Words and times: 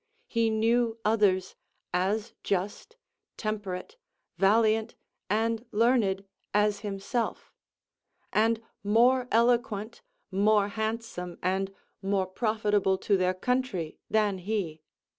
He 0.25 0.49
knew 0.49 0.97
others 1.05 1.55
as 1.93 2.33
just, 2.41 2.97
temperate, 3.37 3.97
valiant, 4.35 4.95
and 5.29 5.63
learned, 5.71 6.25
as 6.55 6.79
himself; 6.79 7.53
and 8.33 8.63
more 8.83 9.27
eloquent, 9.31 10.01
more 10.31 10.69
handsome, 10.69 11.37
and 11.43 11.71
more 12.01 12.25
profitable 12.25 12.97
to 12.97 13.15
their 13.15 13.35
country 13.35 13.99
than 14.09 14.39
he. 14.39 14.81